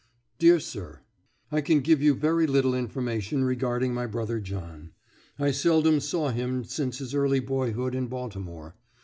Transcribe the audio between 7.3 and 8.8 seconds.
boyhood in Baltimore.